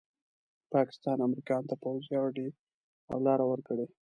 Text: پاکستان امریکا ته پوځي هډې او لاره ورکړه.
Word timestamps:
پاکستان 0.73 1.17
امریکا 1.27 1.57
ته 1.69 1.75
پوځي 1.83 2.15
هډې 2.21 2.47
او 3.11 3.17
لاره 3.25 3.45
ورکړه. 3.47 3.85